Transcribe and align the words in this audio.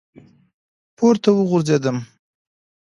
پـورتـه 0.97 1.29
وغورځـېدم، 1.37 1.97